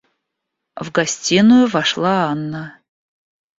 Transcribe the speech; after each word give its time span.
В 0.75 0.91
гостиную 0.91 1.67
вошла 1.67 2.25
Анна. 2.31 2.81